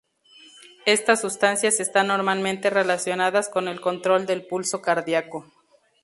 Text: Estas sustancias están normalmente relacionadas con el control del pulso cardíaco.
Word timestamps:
Estas 0.87 1.21
sustancias 1.21 1.79
están 1.79 2.07
normalmente 2.07 2.71
relacionadas 2.71 3.49
con 3.49 3.67
el 3.67 3.79
control 3.81 4.25
del 4.25 4.47
pulso 4.47 4.81
cardíaco. 4.81 5.45